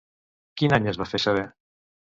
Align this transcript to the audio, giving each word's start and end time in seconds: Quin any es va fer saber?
Quin 0.61 0.75
any 0.79 0.89
es 0.95 0.99
va 1.03 1.09
fer 1.13 1.23
saber? 1.29 1.47